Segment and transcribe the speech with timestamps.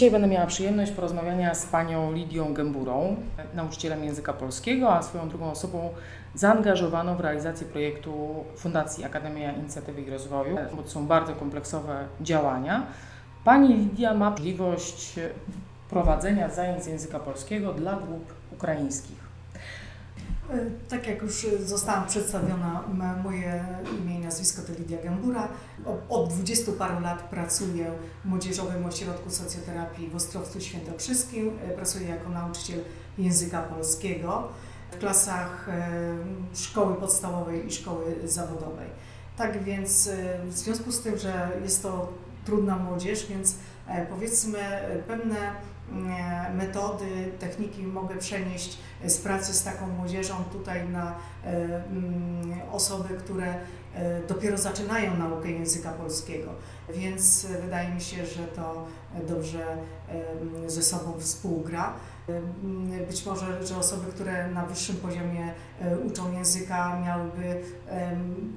[0.00, 3.16] Dzisiaj będę miała przyjemność porozmawiania z panią Lidią Gęburą,
[3.54, 5.88] nauczycielem języka polskiego, a swoją drugą osobą
[6.34, 12.86] zaangażowaną w realizację projektu Fundacji Akademia Inicjatywy i Rozwoju, bo to są bardzo kompleksowe działania.
[13.44, 15.18] Pani Lidia ma możliwość
[15.90, 19.30] prowadzenia zajęć z języka polskiego dla grup ukraińskich.
[20.88, 22.82] Tak jak już zostałam przedstawiona,
[23.24, 23.64] moje
[23.98, 25.48] imię nazwisko to Lidia Gambura.
[26.08, 27.90] Od dwudziestu paru lat pracuję
[28.24, 31.58] w Młodzieżowym Ośrodku Socjoterapii w Ostrowcu Świętokrzyskim.
[31.64, 32.80] E, Pracuję jako nauczyciel
[33.18, 34.48] języka polskiego
[34.90, 35.88] w klasach e,
[36.54, 38.86] szkoły podstawowej i szkoły zawodowej.
[39.36, 42.12] Tak więc e, w związku z tym, że jest to
[42.44, 43.54] trudna młodzież, więc
[44.10, 44.58] powiedzmy
[45.06, 45.52] pewne
[46.54, 51.14] metody, techniki mogę przenieść z pracy z taką młodzieżą tutaj na
[52.72, 53.54] osoby, które
[54.28, 56.50] dopiero zaczynają naukę języka polskiego.
[56.94, 58.86] Więc e, wydaje mi się, że to
[59.28, 59.64] dobrze
[60.64, 61.92] e, ze sobą współgra.
[62.28, 62.40] E,
[63.06, 67.62] Być może, że osoby, które na wyższym poziomie e, uczą języka, miałyby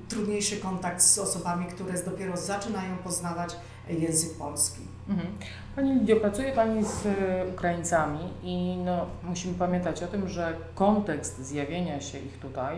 [0.10, 3.56] trudniejszy kontakt z osobami, które dopiero zaczynają poznawać
[3.90, 4.82] język polski.
[5.10, 5.28] Mhm.
[5.76, 11.46] Pani Lidio, pracuje Pani z e, Ukraińcami i no, musimy pamiętać o tym, że kontekst
[11.46, 12.78] zjawienia się ich tutaj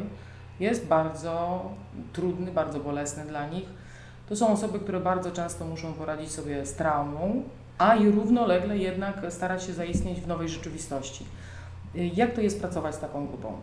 [0.59, 1.61] jest bardzo
[2.14, 3.66] trudny, bardzo bolesny dla nich.
[4.30, 7.44] To są osoby, które bardzo często muszą poradzić sobie z traumą,
[7.78, 11.25] a i równolegle jednak starać się zaistnieć w nowej rzeczywistości.
[11.94, 13.53] Jak to jest pracować z taką grupą?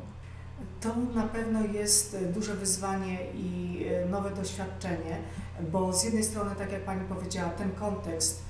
[0.81, 5.19] To na pewno jest duże wyzwanie i nowe doświadczenie,
[5.73, 8.45] bo z jednej strony, tak jak Pani powiedziała, ten kontekst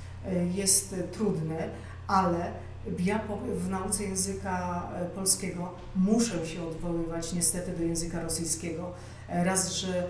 [0.54, 1.68] jest trudny,
[2.06, 2.52] ale
[2.98, 3.20] ja
[3.56, 8.92] w nauce języka e, polskiego muszę się odwoływać niestety do języka rosyjskiego.
[9.28, 10.06] E, Raz, że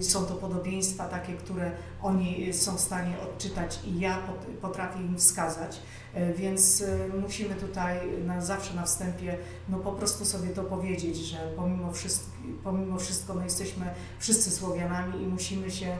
[0.00, 5.18] są to podobieństwa takie, które oni są w stanie odczytać i ja pot- potrafię im
[5.18, 5.80] wskazać,
[6.14, 6.84] E, więc
[7.22, 9.36] musimy tutaj na, zawsze na wstępie
[9.68, 12.30] no po prostu sobie to powiedzieć, że pomimo wszystko,
[12.64, 13.86] pomimo wszystko no jesteśmy
[14.18, 15.96] wszyscy Słowianami i musimy się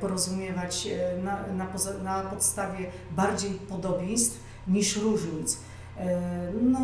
[0.00, 0.88] porozumiewać
[1.22, 1.68] na, na,
[2.02, 5.58] na podstawie bardziej podobieństw niż różnic.
[5.98, 6.20] E,
[6.62, 6.80] No,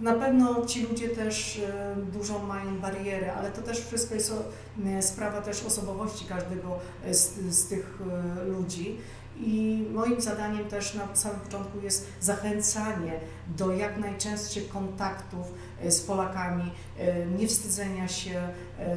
[0.00, 4.32] na pewno ci ludzie też e, dużą mają barierę, ale to też wszystko jest
[5.00, 7.98] sprawa też osobowości każdego e, z, z tych
[8.40, 8.96] e, ludzi.
[9.38, 13.20] I moim zadaniem też na samym początku jest zachęcanie
[13.56, 15.46] do jak najczęstszych kontaktów
[15.82, 18.48] e, z Polakami, e, nie wstydzenia się
[18.78, 18.96] e,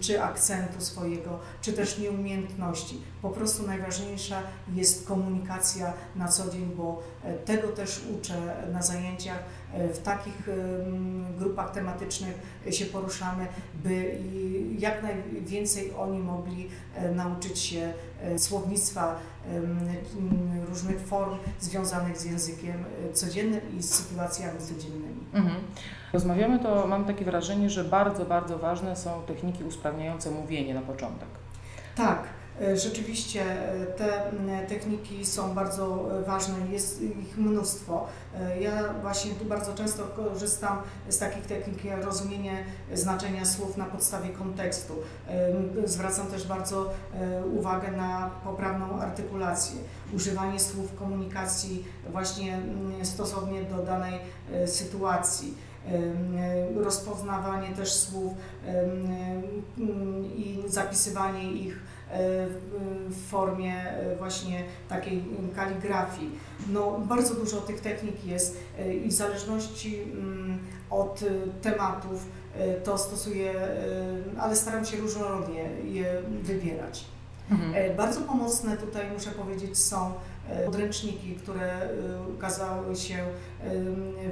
[0.00, 3.00] czy akcentu swojego, czy też nieumiejętności.
[3.22, 4.42] Po prostu najważniejsza
[4.74, 9.38] jest komunikacja na co dzień, bo e, tego też uczę na zajęciach.
[9.72, 10.48] E, W takich
[11.38, 12.34] grupach tematycznych
[12.70, 19.16] się poruszamy, by i jak najwięcej oni mogli e, nauczyć się e, słownictwa,
[20.68, 25.24] różnych form związanych z językiem e, codziennym i z sytuacjami codziennymi.
[25.32, 25.56] Mhm.
[26.12, 31.28] Rozmawiamy, to mam takie wrażenie, że bardzo, bardzo ważne są techniki usprawniające mówienie na początek.
[31.96, 32.22] Tak,
[32.74, 34.22] rzeczywiście e, te
[34.68, 38.06] techniki są bardzo e, ważne, jest ich mnóstwo.
[38.40, 42.64] E, Ja właśnie tu bardzo często korzystam z takich technik jak rozumienie
[42.94, 44.94] znaczenia słów na podstawie kontekstu.
[45.28, 49.76] E, Zwracam też bardzo e, uwagę na poprawną artykulację,
[50.14, 52.60] używanie słów w komunikacji właśnie
[53.02, 54.20] stosownie do danej
[54.52, 55.68] e, sytuacji.
[56.76, 58.32] Rozpoznawanie też słów
[60.36, 61.78] i zapisywanie ich e,
[62.48, 65.24] w- w formie e, właśnie takiej
[65.56, 66.30] kaligrafii.
[66.68, 70.58] No, bardzo dużo tych technik jest e, i w zależności mm,
[70.90, 72.26] od e, tematów
[72.58, 77.04] e, to stosuję, e, ale staram się różnorodnie je wybierać.
[77.50, 77.72] Mhm.
[77.74, 80.12] E, Bardzo pomocne tutaj muszę powiedzieć są
[80.50, 81.88] e, podręczniki, które e,
[82.36, 83.16] ukazały się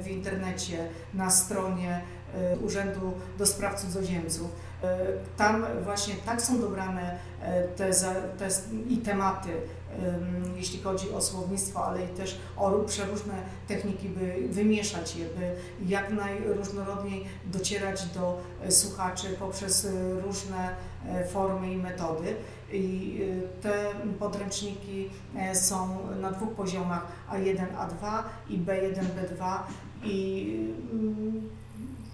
[0.03, 2.01] w internecie na stronie
[2.35, 4.47] e, Urzędu do Spraw Cudzoziemców.
[4.83, 4.97] E,
[5.37, 7.91] Tam właśnie tak są dobrane e, te,
[8.37, 8.49] te
[8.89, 13.33] i tematy, em, jeśli chodzi o słownictwo, ale i też o przeróżne
[13.67, 20.75] techniki, by wymieszać je, by jak najróżnorodniej docierać do e, słuchaczy poprzez e, różne
[21.09, 22.35] e, formy i metody.
[22.71, 23.19] I
[23.61, 23.73] te
[24.19, 29.57] podręczniki e, są na dwóch poziomach A1, A2 i B1, B2
[30.03, 30.47] i
[30.91, 31.49] mm,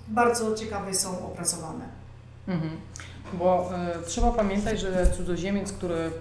[0.08, 2.03] bardzo ciekawie są opracowane.
[2.48, 2.78] Mhm.
[3.34, 6.12] Bo e, trzeba pamiętać, że cudzoziemiec, który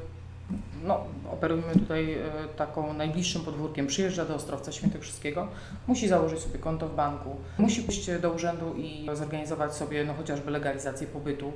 [0.84, 2.18] no, operujemy tutaj e,
[2.56, 5.48] taką najbliższym podwórkiem, przyjeżdża do Ostrowca Świętokrzyskiego,
[5.86, 10.50] musi założyć sobie konto w banku, musi pójść do urzędu i zorganizować sobie no, chociażby
[10.50, 11.52] legalizację pobytu.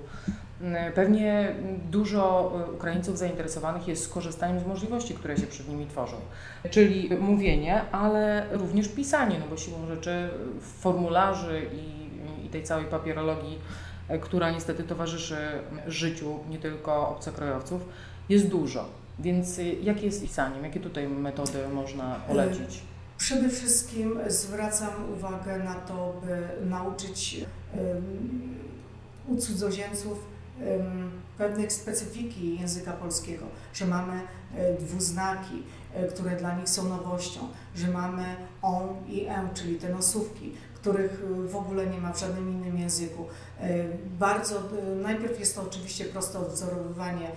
[0.60, 1.54] Mm, Pewnie
[1.90, 6.16] dużo y, Ukraińców zainteresowanych jest skorzystaniem z możliwości, które się przed nimi tworzą,
[6.70, 10.28] czyli mówienie, ale również pisanie, no bo siłą rzeczy
[10.78, 13.85] formularzy i, i tej całej papierologii, y,
[14.20, 15.36] która niestety towarzyszy
[15.86, 17.82] życiu nie tylko obcokrajowców,
[18.28, 18.88] jest dużo.
[19.18, 20.64] Więc y, jakie jest pisaniem?
[20.64, 22.82] Jakie tutaj metody można polecić?
[23.18, 28.58] Przede wszystkim zwracam uwagę na to, by nauczyć um,
[29.28, 30.18] u cudzoziemców
[30.60, 34.20] um, pewnych specyfiki języka polskiego, że mamy
[34.54, 35.62] e, dwuznaki,
[35.94, 37.40] e, które dla nich są nowością,
[37.74, 38.24] że mamy
[38.62, 40.52] on i e, czyli te nosówki,
[40.86, 43.26] których e, w ogóle nie ma w żadnym innym języku.
[43.60, 43.84] E,
[44.18, 47.30] Bardzo, e, najpierw jest to oczywiście proste odwzorowywanie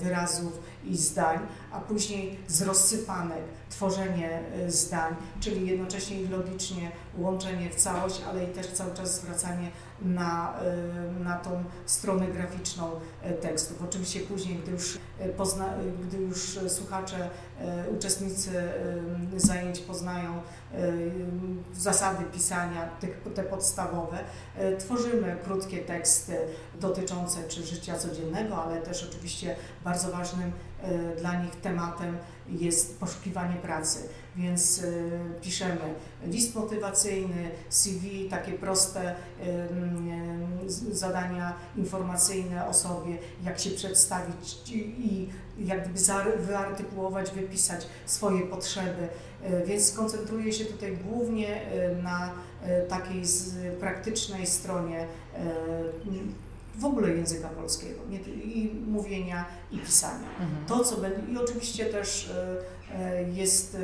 [0.00, 1.38] wyrazów i zdań,
[1.72, 8.44] a później z rozsypanek tworzenie e, zdań, czyli jednocześnie i logicznie łączenie w całość, ale
[8.44, 9.70] i też cały czas zwracanie
[10.02, 10.54] na,
[11.20, 12.90] na tą stronę graficzną
[13.22, 13.82] e, tekstów.
[13.88, 17.30] Oczywiście później, gdy już, e, pozna, gdy już słuchacze,
[17.96, 18.50] uczestnicy
[19.36, 20.42] zajęć poznają
[21.74, 22.88] zasady pisania,
[23.34, 24.18] te podstawowe,
[24.78, 26.36] tworzymy krótkie teksty
[26.80, 30.52] dotyczące czy życia codziennego, ale też oczywiście bardzo ważnym
[30.82, 32.16] e, dla nich tematem
[32.48, 34.84] jest poszukiwanie pracy, więc e,
[35.40, 40.08] piszemy list motywacyjny, CV, takie proste em,
[40.66, 45.28] z- zadania informacyjne o sobie, jak się przedstawić i,
[45.58, 45.98] jak gdyby
[46.46, 49.08] wyartykułować, wypisać swoje potrzeby,
[49.44, 52.30] E, więc skoncentruję się tutaj głównie e, na
[52.62, 53.22] e, takiej
[53.80, 55.06] praktycznej stronie e,
[56.78, 60.28] w ogóle języka polskiego, nie, i mówienia i pisania.
[60.40, 60.66] Mhm.
[60.66, 63.78] To, co będzie, i oczywiście też e, e, jest,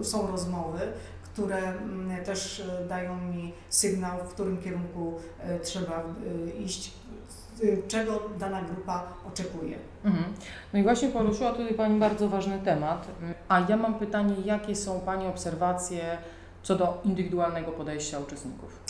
[0.00, 0.80] e, są rozmowy,
[1.22, 5.14] które mm, też dają mi sygnał, w którym kierunku
[5.62, 6.04] trzeba
[6.64, 6.92] iść,
[7.88, 9.78] czego dana grupa oczekuje.
[10.04, 10.24] Mhm.
[10.72, 13.08] No i właśnie poruszyła tutaj Pani bardzo ważny temat.
[13.48, 16.18] A ja mam pytanie, jakie są Pani obserwacje
[16.62, 18.80] co do indywidualnego podejścia uczestników?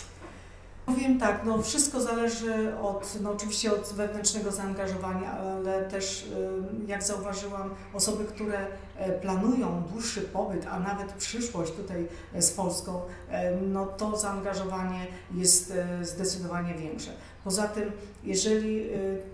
[0.90, 7.02] Powiem tak, no wszystko zależy od, no oczywiście od wewnętrznego zaangażowania, ale też y, jak
[7.02, 8.66] zauważyłam, osoby, które
[8.96, 13.00] e, planują dłuższy pobyt, a nawet przyszłość tutaj e, z Polską,
[13.30, 15.72] e, no to zaangażowanie jest
[16.02, 17.10] zdecydowanie większe.
[17.44, 17.92] Poza tym,
[18.24, 18.86] jeżeli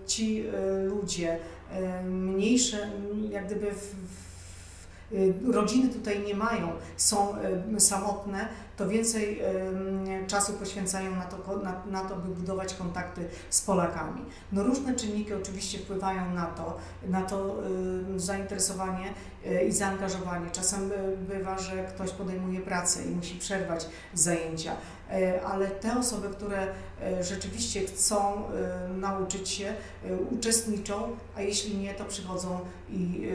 [0.07, 0.43] ci
[0.83, 1.39] ludzie
[2.05, 2.89] mniejsze,
[3.29, 3.95] jak gdyby w,
[5.51, 7.35] rodziny tutaj nie mają, są
[7.75, 9.41] e, samotne, to więcej
[10.27, 14.21] czasu poświęcają na to, na, na to, by budować kontakty z Polakami.
[14.51, 16.77] No różne czynniki oczywiście wpływają na to,
[17.07, 17.55] na to
[18.15, 19.13] zainteresowanie
[19.45, 20.49] e, i zaangażowanie.
[20.51, 20.91] Czasem
[21.27, 24.71] bywa, że ktoś podejmuje pracę i musi przerwać zajęcia,
[25.45, 26.67] ale te osoby, które
[27.01, 32.59] e, rzeczywiście chcą e, nauczyć się, e, uczestniczą, a jeśli nie, to przychodzą
[32.89, 33.27] i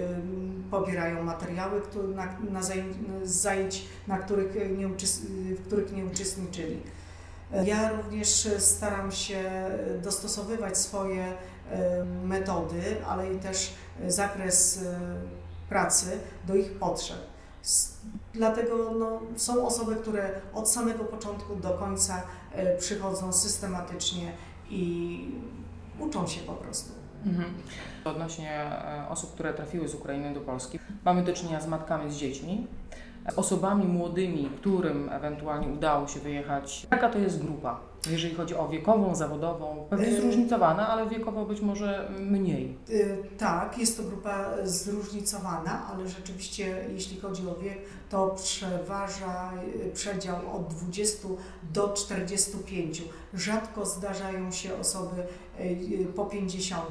[0.71, 4.89] pobierają materiały, które, na, na zajęć, zajęć, na których nie
[5.57, 6.81] w których nie uczestniczyli.
[7.65, 9.41] Ja również staram się
[10.03, 13.75] dostosowywać swoje e, metody, ale i też
[14.07, 15.01] zakres e,
[15.69, 17.19] pracy do ich potrzeb.
[18.35, 22.23] Dlatego no, są osoby, które od samego początku do końca
[22.53, 24.33] e, przychodzą systematycznie
[24.71, 25.19] i
[25.99, 26.93] uczą się po prostu.
[27.27, 27.55] Mhm.
[28.05, 32.17] Odnośnie e, osób, które trafiły z Ukrainy do Polski, mamy do czynienia z matkami z
[32.17, 32.67] dziećmi,
[33.27, 36.87] e, osobami młodymi, którym ewentualnie udało się wyjechać.
[36.91, 37.81] Jaka to jest grupa,
[38.11, 39.87] jeżeli chodzi o wiekową, zawodową?
[39.91, 42.79] Pewnie E, zróżnicowana, ale wiekowo być może mniej.
[42.91, 47.79] Y, Tak, jest to grupa zróżnicowana, ale rzeczywiście jeśli chodzi o wiek,
[48.11, 49.53] to przeważa
[49.87, 51.29] y, przedział od 20
[51.73, 53.03] do 45.
[53.35, 55.23] Rzadko zdarzają się osoby
[56.17, 56.85] po 50.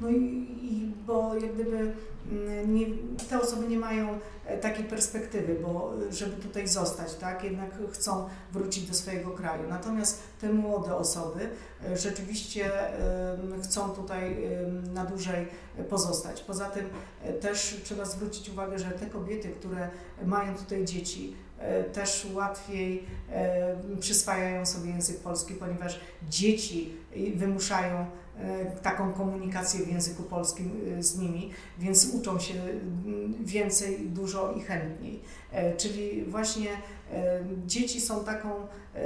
[0.00, 0.14] No i,
[0.62, 1.92] i bo jak gdyby
[2.32, 2.86] mm, nie,
[3.30, 8.84] te osoby nie mają e, takiej perspektywy, bo żeby tutaj zostać, tak, jednak chcą wrócić
[8.88, 9.62] do swojego kraju.
[9.68, 11.48] Natomiast te młode osoby
[11.84, 12.70] e, rzeczywiście
[13.64, 14.36] chcą tutaj
[14.92, 15.46] na dłużej
[15.88, 16.42] pozostać.
[16.42, 16.86] Poza tym
[17.22, 19.90] e, też trzeba zwrócić uwagę, że te kobiety, które
[20.24, 23.06] mają tutaj dzieci, e, też łatwiej
[24.00, 26.92] przyswajają sobie język polski, ponieważ dzieci
[27.34, 28.06] wymuszają
[28.82, 34.60] taką komunikację w języku polskim e, z nimi, więc uczą się mm, więcej, dużo i
[34.60, 35.20] chętniej.
[35.52, 36.70] E, Czyli właśnie
[37.12, 38.48] e, dzieci są taką,
[38.94, 39.00] e,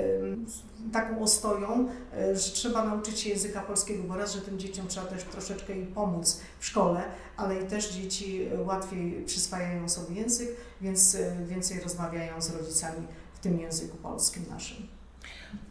[0.93, 5.07] taką ostoją, e, że trzeba nauczyć się języka polskiego, bo raz, że tym dzieciom trzeba
[5.07, 7.03] też troszeczkę im pomóc w szkole,
[7.37, 10.49] ale i też dzieci e, łatwiej przyswajają sobie język,
[10.81, 15.03] więc e, więcej rozmawiają z rodzicami w tym języku polskim naszym.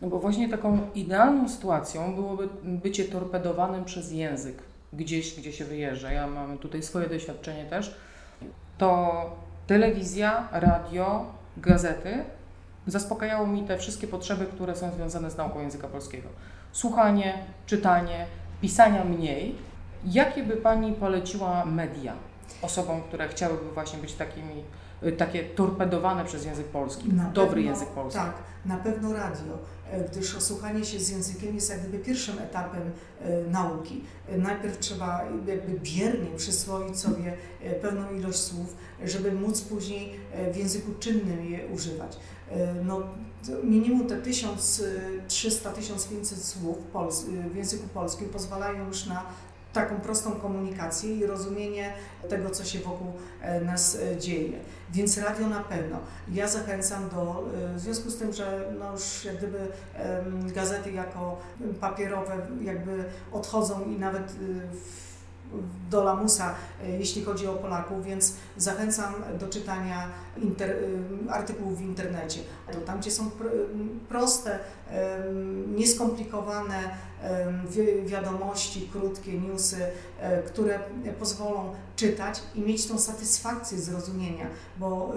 [0.02, 4.64] No bo właśnie taką idealną sytuacją byłoby bycie torpedowanym przez język
[4.94, 6.12] gdzieś, gdzie się wyjeżdża.
[6.12, 7.96] Ja mam tutaj swoje doświadczenie też.
[8.78, 9.26] To
[9.68, 11.26] telewizja, radio,
[11.58, 12.24] gazety
[12.88, 16.30] zaspokajało mi te wszystkie potrzeby, które są związane z nauką języka polskiego.
[16.72, 18.26] Słuchanie, czytanie,
[18.62, 19.56] pisania mniej.
[20.06, 22.14] Jakie by Pani poleciła media
[22.62, 24.64] osobom, które chciałyby właśnie być takimi,
[25.12, 28.20] takie torpedowane przez język polski, Na dobry pewno- język polski?
[28.20, 28.34] Tak,
[28.66, 29.58] na pewno radio,
[29.92, 32.82] e, gdyż osłuchanie się z językiem jest jak gdyby pierwszym etapem
[33.22, 34.04] e, nauki.
[34.30, 37.34] E, Najpierw trzeba jakby biernie przyswoić sobie
[37.82, 40.20] pewną ilość słów, żeby móc później
[40.54, 42.18] w języku czynnym je używać.
[42.86, 43.02] No,
[43.64, 46.78] minimum te 1300-1500 słów
[47.52, 49.24] w języku polskim pozwalają już na
[49.74, 51.94] taką prostą komunikację i rozumienie
[52.30, 54.60] tego, co się wokół e, nas e, dzieje.
[54.92, 56.00] Więc radio na pewno.
[56.32, 59.68] Ja zachęcam do, e, w związku z tym, że no już jak gdyby
[60.54, 61.38] gazety jako
[61.80, 65.14] papierowe jakby odchodzą i nawet w,
[65.90, 66.56] do lamusa,
[67.00, 72.40] jeśli chodzi o Polaków, więc zachęcam do czytania inter, em, artykułów w internecie.
[72.72, 73.48] To tam, gdzie są pr,
[74.10, 74.60] proste,
[75.76, 76.96] nieskomplikowane
[78.06, 79.78] wiadomości, krótkie newsy,
[80.20, 80.80] e, które
[81.20, 85.14] pozwolą czytać i mieć tą satysfakcję zrozumienia, bo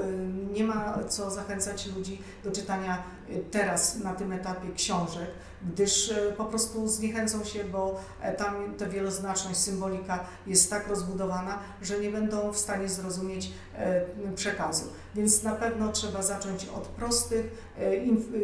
[0.53, 5.31] nie ma co zachęcać ludzi do czytania y, teraz na tym etapie książek,
[5.63, 12.01] gdyż po prostu zniechęcą się, bo e, tam ta wieloznaczność, symbolika jest tak rozbudowana, że
[12.01, 14.03] nie będą w stanie zrozumieć e,
[14.35, 14.85] przekazu.
[15.17, 18.35] Więc na pewno trzeba zacząć od prostych e, inf-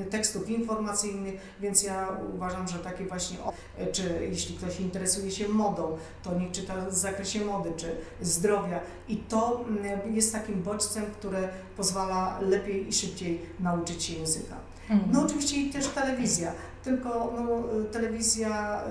[0.00, 3.36] y, tekstów informacyjnych, więc ja uważam, że takie właśnie,
[3.78, 8.80] e, czy jeśli ktoś interesuje się modą, to niech czyta w zakresie mody czy zdrowia.
[9.08, 9.64] I to
[10.10, 14.56] jest takim bodźcem, które pozwala lepiej i szybciej nauczyć się języka.
[14.90, 15.12] Mhm.
[15.12, 16.52] No oczywiście i też telewizja,
[16.84, 17.62] tylko no,
[17.92, 18.82] telewizja,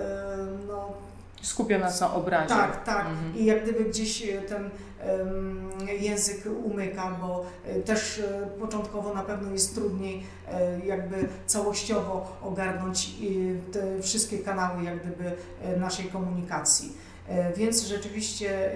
[0.67, 0.93] no
[1.41, 2.50] Skupia nas na obrazie.
[2.50, 3.06] tak, tak.
[3.08, 3.36] Mhm.
[3.38, 4.70] I jak gdyby gdzieś y, ten
[6.00, 7.46] język umyka, bo
[7.77, 8.24] y, też y,
[8.60, 10.24] początkowo na pewno jest trudniej
[10.86, 13.12] jakby całościowo ogarnąć
[13.72, 15.32] te wszystkie kanały jak gdyby
[15.79, 16.98] naszej komunikacji.
[17.27, 18.72] E, Więc rzeczywiście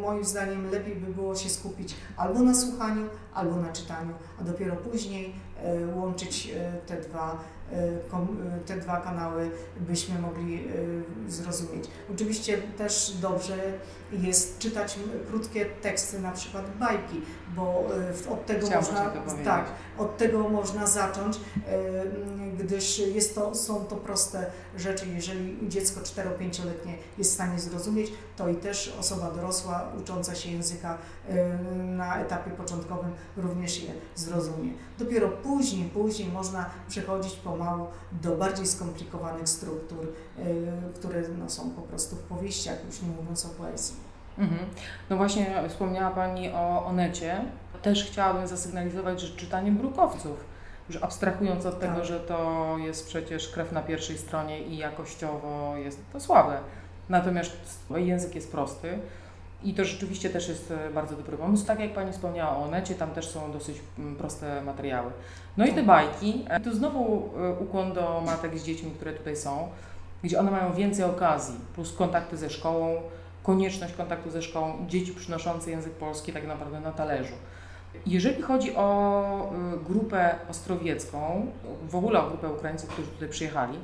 [0.00, 4.76] moim zdaniem lepiej by było się skupić albo na słuchaniu, albo na czytaniu, a dopiero
[4.76, 5.32] później
[5.62, 7.38] e, łączyć e, te dwa, e, e,
[8.66, 10.68] te dwa kanały, byśmy mogli
[11.26, 11.84] e, zrozumieć.
[12.14, 13.56] Oczywiście też dobrze
[14.12, 17.20] jest czytać krótkie teksty, na przykład bajki,
[17.56, 17.88] bo
[18.30, 19.10] od tego Chciałam można,
[19.44, 19.64] tak,
[19.98, 21.40] od tego można zacząć,
[22.58, 24.46] gdyż jest to, są to proste
[24.76, 25.06] rzeczy.
[25.14, 30.98] Jeżeli dziecko 4-5-letnie jest w stanie zrozumieć, to i też osoba dorosła ucząca się języka
[31.76, 34.72] na etapie początkowym również je zrozumie.
[34.98, 37.86] Dopiero później, później można przechodzić pomału
[38.22, 40.06] do bardziej skomplikowanych struktur,
[40.38, 40.42] e,
[40.94, 43.96] które no, są po prostu w powieściach, już nie mówiąc o poezji.
[44.38, 44.60] Mhm.
[45.10, 47.44] No właśnie wspomniała Pani o Onecie.
[47.82, 50.44] Też chciałabym zasygnalizować, że czytanie brukowców,
[50.88, 52.04] już abstrahując od tego, Tak.
[52.04, 56.58] że to jest przecież krew na pierwszej stronie i jakościowo jest to słabe.
[57.08, 57.56] Natomiast
[57.96, 58.98] język jest prosty
[59.64, 61.66] i to rzeczywiście też jest e, bardzo dobry pomysł.
[61.66, 65.10] Tak jak Pani wspomniała o Onecie, tam też są dosyć mm, proste materiały.
[65.56, 69.36] No i te bajki, e, tu znowu e, ukłon do matek z dziećmi, które tutaj
[69.36, 69.68] są,
[70.22, 73.02] gdzie one mają więcej okazji, plus kontakty ze szkołą,
[73.42, 77.34] konieczność kontaktu ze szkołą, dzieci przynoszące język polski tak naprawdę na talerzu.
[78.06, 79.52] Jeżeli chodzi o
[79.86, 81.46] grupę ostrowiecką,
[81.88, 83.78] w ogóle o grupę Ukraińców, którzy tutaj przyjechali,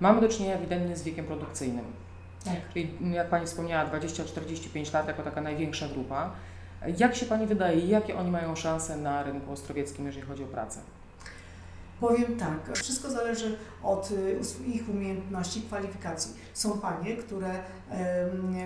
[0.00, 1.84] mamy do czynienia ewidentnie z wiekiem produkcyjnym.
[2.44, 2.54] Tak.
[3.12, 6.30] Jak Pani wspomniała, 20-45 lat jako taka największa grupa.
[6.98, 10.80] Jak się Pani wydaje, jakie oni mają szanse na rynku ostrowieckim, jeżeli chodzi o pracę?
[12.00, 16.34] Powiem tak, wszystko zależy od y, ich umiejętności, kwalifikacji.
[16.54, 17.54] Są panie, które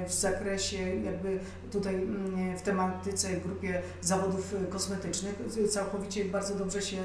[0.06, 1.38] w zakresie jakby
[1.72, 5.34] tutaj mm, w tematyce, grupie zawodów y, kosmetycznych
[5.70, 6.96] całkowicie bardzo dobrze się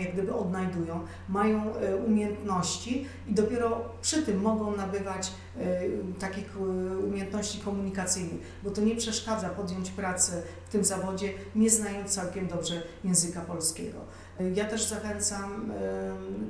[0.00, 5.32] jak gdyby odnajdują, mają y, umiejętności i dopiero przy tym mogą nabywać
[6.18, 6.60] takich
[7.04, 12.82] umiejętności komunikacyjnych, bo to nie przeszkadza podjąć pracę w tym zawodzie, nie znając całkiem dobrze
[13.04, 13.98] języka polskiego.
[14.54, 15.72] Ja też zachęcam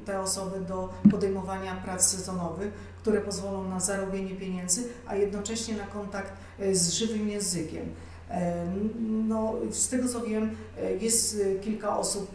[0.04, 2.72] te osoby do podejmowania prac sezonowych,
[3.08, 7.84] które pozwolą na zarobienie pieniędzy, a jednocześnie na kontakt e, z żywym językiem.
[8.28, 12.30] Em, No, z tego co wiem, e, jest e, kilka osób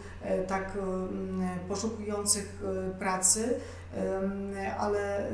[0.48, 0.78] tak
[1.68, 2.62] poszukujących
[2.98, 3.54] pracy,
[4.78, 5.30] ale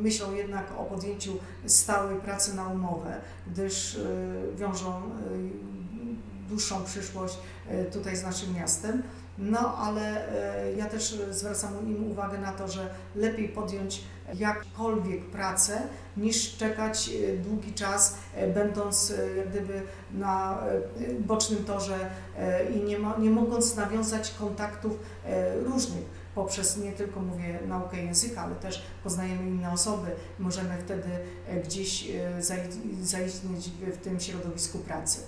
[0.00, 1.32] myślą jednak o podjęciu
[1.66, 3.98] stałej pracy na umowę, gdyż
[4.56, 5.02] wiążą
[6.48, 7.38] dłuższą przyszłość
[7.92, 9.02] tutaj z naszym miastem.
[9.38, 10.28] No ale
[10.66, 14.00] e, ja też zwracam im uwagę na to, że lepiej podjąć
[14.34, 15.82] jakkolwiek pracę,
[16.16, 19.82] niż czekać e, długi czas, e, będąc e, jak gdyby
[20.14, 26.76] na e, bocznym torze e, i nie, ma, nie mogąc nawiązać kontaktów e, różnych poprzez
[26.76, 31.08] nie tylko mówię naukę języka, ale też poznajemy inne osoby, możemy wtedy
[31.48, 35.18] e, gdzieś e, zai- zaistnieć w tym środowisku pracy.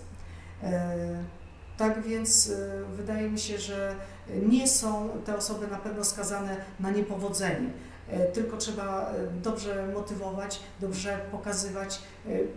[1.79, 3.95] Tak więc e, wydaje mi się, że
[4.49, 7.71] nie są te osoby na pewno skazane na niepowodzenie.
[8.11, 12.03] E, Tylko trzeba e, dobrze motywować, dobrze pokazywać,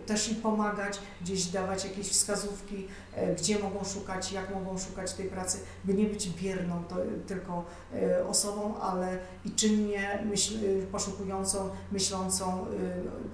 [0.06, 5.28] też im pomagać, gdzieś dawać jakieś wskazówki, e, gdzie mogą szukać, jak mogą szukać tej
[5.28, 7.64] pracy, by nie być bierną to, tylko
[7.94, 12.66] e, osobą, ale i czynnie myśl, e, poszukującą, myślącą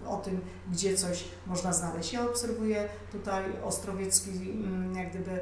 [0.04, 0.40] e, o tym,
[0.73, 2.12] gdzie coś można znaleźć.
[2.12, 5.40] Ja obserwuję tutaj Ostrowiecki, mm, jak gdyby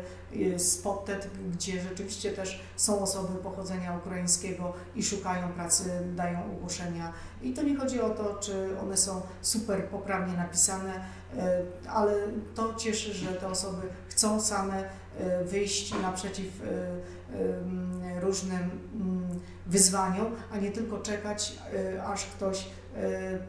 [0.55, 1.11] e, spot,
[1.53, 5.85] gdzie rzeczywiście też są osoby pochodzenia ukraińskiego i szukają pracy,
[6.17, 7.13] dają ogłoszenia.
[7.43, 12.15] I to nie chodzi o to, czy one są super poprawnie napisane, e, ale
[12.55, 14.85] to cieszy, że te osoby chcą same
[15.19, 21.59] e, wyjść naprzeciw e, różnym mm, wyzwaniom, a nie tylko czekać,
[22.07, 22.69] aż ktoś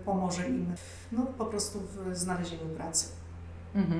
[0.05, 0.75] pomoże im
[1.11, 3.07] no, po prostu w znalezieniu pracy.
[3.75, 3.99] Mhm.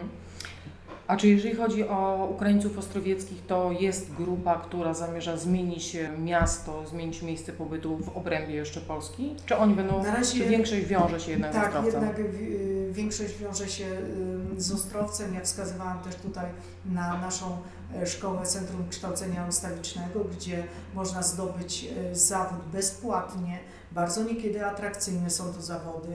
[1.08, 7.22] A czy jeżeli chodzi o Ukraińców ostrowieckich, to jest grupa, która zamierza zmienić miasto, zmienić
[7.22, 9.36] miejsce pobytu w obrębie jeszcze Polski?
[9.46, 12.02] Czy oni będą, Na razie- czy większość wiąże się jednak z Tak, Ostrowcem?
[12.04, 13.86] jednak y, większość wiąże się
[14.58, 15.34] y, z Ostrowcem.
[15.34, 16.46] Ja wskazywałam też tutaj
[16.86, 17.58] na naszą
[17.96, 20.64] e, szkołę Centrum Kształcenia Ustawicznego, gdzie
[20.96, 23.60] można zdobyć e, zawód bezpłatnie.
[23.92, 26.10] Bardzo niekiedy atrakcyjne są to zawody,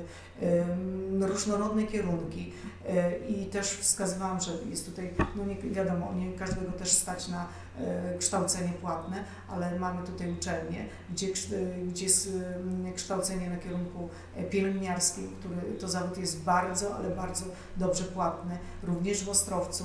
[1.20, 2.52] różnorodne kierunki
[2.88, 7.46] e, i też wskazywałam, że jest tutaj, no nie wiadomo, nie każdego też stać na
[7.78, 11.54] e, kształcenie płatne, ale mamy tutaj uczelnie, gdzie, kszt-
[11.88, 17.44] gdzie s- m, kształcenie na kierunku e, pielęgniarskim, który to zawód jest bardzo, ale bardzo
[17.76, 19.84] dobrze płatny, również w Ostrowcu.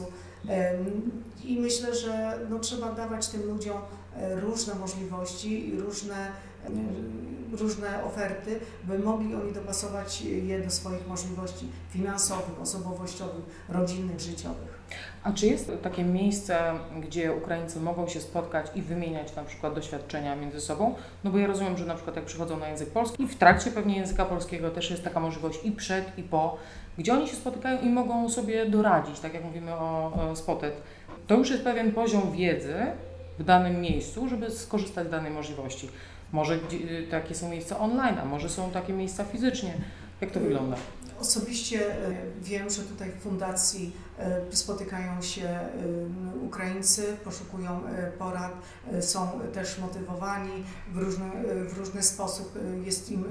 [1.43, 3.77] I myślę, że no, trzeba dawać tym ludziom
[4.17, 6.29] e, różne możliwości i różne, e,
[7.51, 14.77] różne oferty, by mogli oni dopasować je do swoich możliwości finansowych, osobowościowych, rodzinnych, życiowych.
[15.23, 20.35] A czy jest takie miejsce, gdzie Ukraińcy mogą się spotkać i wymieniać na przykład doświadczenia
[20.35, 20.95] między sobą?
[21.23, 23.71] No bo ja rozumiem, że na przykład jak przychodzą na język polski i w trakcie
[23.71, 26.57] pewnie języka polskiego też jest taka możliwość i przed i po,
[26.97, 30.81] gdzie oni się spotykają i mogą sobie doradzić, tak jak mówimy o, o Spotet.
[31.27, 32.75] To już jest pewien poziom wiedzy
[33.39, 35.89] w danym miejscu, żeby skorzystać z danej możliwości.
[36.31, 39.73] Może gdzie- takie są miejsca online, a może są takie miejsca fizycznie.
[40.21, 40.77] Jak to wygląda?
[41.19, 42.11] Osobiście e,
[42.41, 43.91] wiem, że tutaj w fundacji
[44.51, 45.69] spotykają się e,
[46.45, 48.51] Ukraińcy, poszukują e, porad,
[48.91, 53.25] e, są też motywowani w różny, e, w różny sposób, e, jest im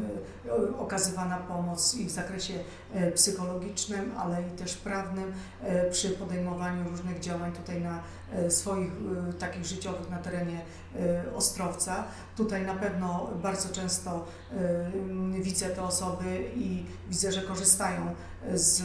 [0.47, 2.55] e, okazywana pomoc i w zakresie
[2.93, 8.93] e, psychologicznym, ale i też prawnym e, przy podejmowaniu różnych działań tutaj na e, swoich
[9.29, 10.61] e, takich życiowych na terenie
[10.97, 12.05] e, Ostrowca.
[12.37, 18.15] Tutaj na pewno bardzo często e, widzę te osoby i widzę, że korzystają
[18.55, 18.83] z,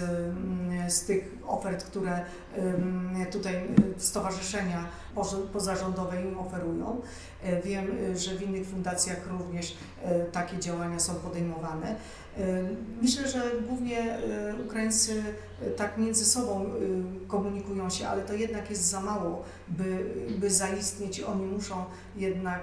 [0.87, 2.25] z tych ofert, które
[3.31, 7.01] tutaj stowarzyszenia poza- pozarządowe im oferują.
[7.43, 11.95] E, Wiem, y, że w innych fundacjach również e, takie działania są podejmowane.
[12.37, 12.41] E,
[13.01, 14.19] Myślę, że głównie e,
[14.65, 15.23] Ukraińcy
[15.61, 16.65] e, tak między sobą
[17.27, 20.05] komunikują się, ale to jednak jest za mało, by,
[20.39, 21.19] by zaistnieć.
[21.21, 22.59] Oni muszą jednak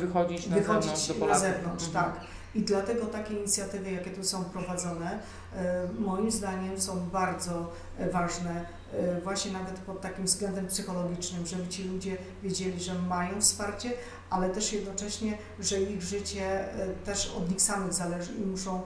[0.00, 2.04] Wychodzić na wychodzić zewnątrz na zewnątrz, Mhm.
[2.04, 2.20] tak.
[2.54, 5.18] I dlatego takie inicjatywy, jakie tu są prowadzone,
[5.56, 11.68] e, moim zdaniem są bardzo e, ważne, e, właśnie nawet pod takim względem psychologicznym, żeby
[11.68, 13.90] ci ludzie wiedzieli, że mają wsparcie,
[14.30, 16.64] ale też jednocześnie, że ich życie
[17.04, 18.82] też od nich samych zależy i muszą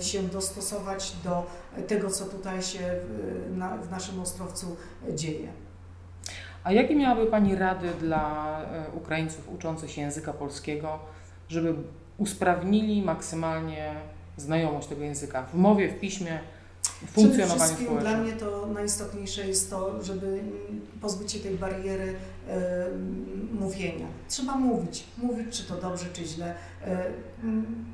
[0.00, 1.46] się dostosować do
[1.88, 4.76] tego, co tutaj się w, na, w naszym Ostrowcu
[5.14, 5.48] dzieje.
[6.64, 8.60] A jakie miałaby Pani rady dla
[8.94, 10.98] Ukraińców uczących się języka polskiego,
[11.48, 11.74] żeby
[12.18, 13.94] usprawnili maksymalnie
[14.36, 16.40] znajomość tego języka w mowie, w piśmie,
[16.82, 21.54] w Przede funkcjonowaniu wszystkim dla mnie to najistotniejsze jest to, żeby mm, pozbyć się tej
[21.54, 22.14] bariery
[22.48, 22.86] e,
[23.60, 24.06] mówienia.
[24.28, 26.54] Trzeba mówić, mówić czy to dobrze, czy źle.
[26.84, 27.04] E,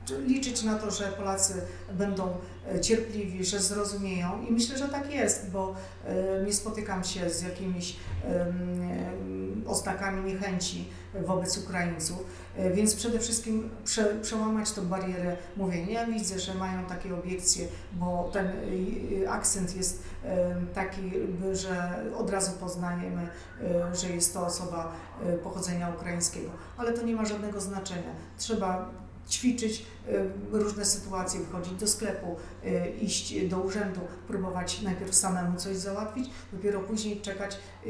[0.07, 2.29] czy liczyć na to, że Polacy będą
[2.75, 5.75] e, cierpliwi, że zrozumieją i myślę, że tak jest, bo
[6.07, 9.34] e, nie spotykam się z jakimiś em,
[9.67, 10.89] oznakami niechęci
[11.27, 12.25] wobec Ukraińców,
[12.57, 16.01] e, więc przede wszystkim prze, przełamać tą barierę mówienia.
[16.01, 21.13] Ja widzę, że mają takie obiekcje, bo ten y, akcent jest e, taki,
[21.53, 23.29] że od razu poznajemy,
[23.63, 24.93] e, że jest to osoba
[25.27, 28.11] e, pochodzenia ukraińskiego, ale to nie ma żadnego znaczenia.
[28.39, 28.91] Trzeba
[29.31, 35.77] ćwiczyć e, różne sytuacje, wychodzić do sklepu, e, iść do urzędu, próbować najpierw samemu coś
[35.77, 37.89] załatwić, dopiero później czekać e,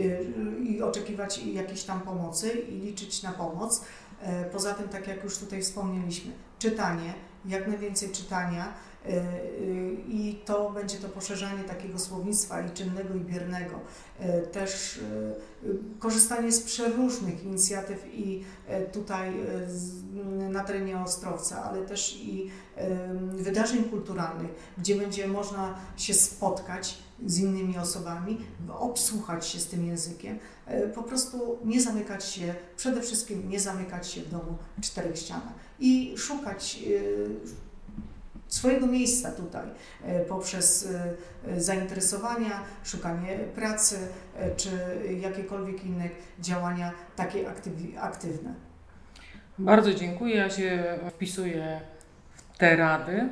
[0.62, 3.84] i oczekiwać jakiejś tam pomocy i liczyć na pomoc.
[4.20, 8.74] E, Poza tym, tak jak już tutaj wspomnieliśmy, czytanie, jak najwięcej czytania
[10.08, 13.80] i to będzie to poszerzanie takiego słownictwa i czynnego i biernego.
[14.20, 19.32] E, Też e, korzystanie z przeróżnych inicjatyw i e, tutaj
[20.50, 22.50] na terenie Ostrowca, ale też i
[23.32, 28.38] wydarzeń kulturalnych, gdzie będzie można się spotkać z innymi osobami,
[28.78, 30.38] obsłuchać się z tym językiem,
[30.94, 35.54] po prostu nie zamykać się, przede wszystkim nie zamykać się w domu w czterech ścianach
[35.80, 36.78] i szukać
[38.54, 39.66] swojego miejsca tutaj
[40.04, 41.14] e, poprzez e,
[41.52, 43.98] e, zainteresowania, szukanie pracy
[44.56, 44.70] czy
[45.20, 46.08] jakiekolwiek inne
[46.40, 47.44] działania takie
[48.00, 48.54] aktywne.
[49.58, 50.36] Bardzo dziękuję.
[50.36, 51.80] Ja się wpisuję
[52.54, 53.28] w te rady.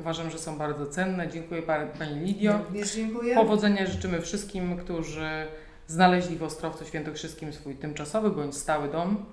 [0.00, 1.28] Uważam, że są bardzo cenne.
[1.28, 2.58] Dziękuję pa- Pani Lidio.
[2.64, 3.34] Również dziękuję.
[3.34, 5.46] Powodzenia życzymy wszystkim, którzy
[5.86, 9.24] znaleźli w Ostrowcu Świętokrzyskim swój tymczasowy bądź stały dom.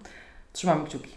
[0.54, 1.12] Trzymamy kciuki.